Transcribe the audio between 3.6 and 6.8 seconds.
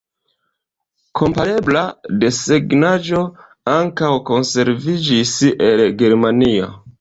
ankaŭ konserviĝis el Germanio.